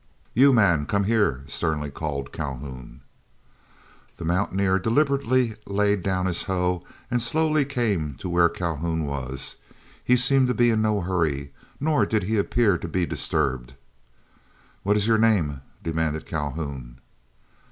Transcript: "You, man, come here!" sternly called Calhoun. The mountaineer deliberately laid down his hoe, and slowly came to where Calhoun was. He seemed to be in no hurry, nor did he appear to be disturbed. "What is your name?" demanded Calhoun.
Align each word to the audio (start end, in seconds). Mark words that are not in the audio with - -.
"You, 0.33 0.51
man, 0.51 0.87
come 0.87 1.03
here!" 1.03 1.43
sternly 1.45 1.91
called 1.91 2.31
Calhoun. 2.31 3.01
The 4.17 4.25
mountaineer 4.25 4.79
deliberately 4.79 5.57
laid 5.67 6.01
down 6.01 6.25
his 6.25 6.45
hoe, 6.45 6.83
and 7.11 7.21
slowly 7.21 7.65
came 7.65 8.15
to 8.15 8.27
where 8.27 8.49
Calhoun 8.49 9.03
was. 9.05 9.57
He 10.03 10.17
seemed 10.17 10.47
to 10.47 10.55
be 10.55 10.71
in 10.71 10.81
no 10.81 11.01
hurry, 11.01 11.53
nor 11.79 12.07
did 12.07 12.23
he 12.23 12.39
appear 12.39 12.79
to 12.79 12.87
be 12.87 13.05
disturbed. 13.05 13.75
"What 14.81 14.97
is 14.97 15.05
your 15.05 15.19
name?" 15.19 15.61
demanded 15.83 16.25
Calhoun. 16.25 16.97